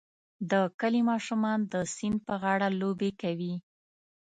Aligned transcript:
د 0.51 0.53
کلي 0.79 1.01
ماشوم 1.09 1.41
د 1.73 1.75
سیند 1.95 2.17
په 2.27 2.33
غاړه 2.41 2.67
لوبې 2.81 3.11
کوي. 3.21 3.53